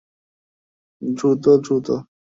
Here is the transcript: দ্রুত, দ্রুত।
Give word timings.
দ্রুত, 1.01 1.45
দ্রুত। 1.63 1.87